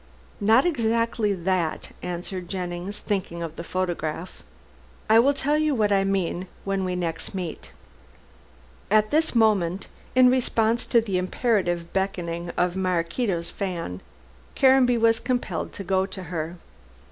[0.39, 4.41] "Not exactly that," answered Jennings, thinking of the photograph.
[5.07, 7.71] "I will tell you what I mean when we next meet."
[8.89, 9.85] At this moment,
[10.15, 14.01] in response to the imperative beckoning of Maraquito's fan,
[14.55, 16.55] Caranby was compelled to go to her.